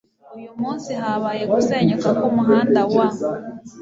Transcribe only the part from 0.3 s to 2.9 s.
Uyu munsi habaye gusenyuka kumuhanda